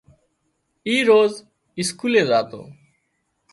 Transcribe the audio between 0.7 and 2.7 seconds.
اِي روز اسڪولي زاتو